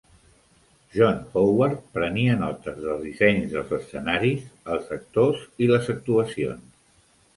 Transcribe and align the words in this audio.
John 0.93 1.17
Howard 1.33 1.83
prenia 1.97 2.37
notes 2.43 2.79
dels 2.85 3.05
dissenys 3.09 3.53
dels 3.57 3.75
escenaris, 3.79 4.49
els 4.77 4.91
actors 4.97 5.45
i 5.67 5.69
les 5.75 5.93
actuacions. 5.97 6.65